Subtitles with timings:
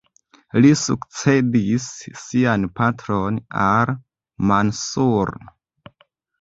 [0.61, 1.85] Li sukcedis
[2.23, 5.35] sian patron, al-Mansur.